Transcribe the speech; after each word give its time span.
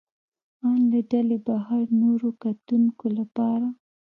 ان 0.67 0.79
له 0.91 0.99
ډلې 1.11 1.37
بهر 1.47 1.83
نورو 2.01 2.29
کتونکو 2.43 3.05
لپاره 3.17 3.67
ده. 3.71 3.79